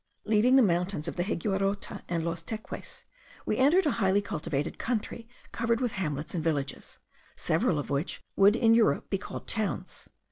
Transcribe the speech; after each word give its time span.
Leaving 0.25 0.55
the 0.55 0.63
mountains 0.63 1.07
of 1.07 1.15
the 1.15 1.21
Higuerote 1.23 2.01
and 2.09 2.25
Los 2.25 2.41
Teques, 2.43 3.03
we 3.45 3.57
entered 3.57 3.85
a 3.85 3.91
highly 4.01 4.19
cultivated 4.19 4.79
country, 4.79 5.27
covered 5.51 5.79
with 5.79 5.91
hamlets 5.91 6.33
and 6.33 6.43
villages; 6.43 6.97
several 7.35 7.77
of 7.77 7.91
which 7.91 8.19
would 8.35 8.55
in 8.55 8.73
Europe 8.73 9.11
be 9.11 9.19
called 9.19 9.45
towns. 9.47 10.09